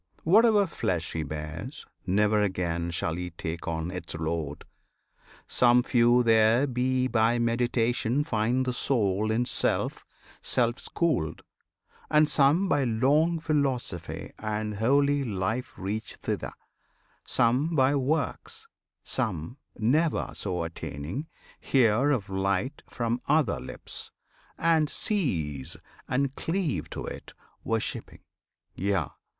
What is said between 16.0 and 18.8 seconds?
thither; some by works: